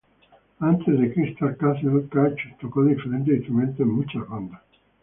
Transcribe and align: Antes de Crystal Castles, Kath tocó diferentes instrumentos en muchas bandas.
Antes 0.59 0.99
de 0.99 1.13
Crystal 1.13 1.55
Castles, 1.57 2.09
Kath 2.09 2.59
tocó 2.59 2.83
diferentes 2.83 3.35
instrumentos 3.37 3.81
en 3.81 3.91
muchas 3.93 4.27
bandas. 4.27 4.61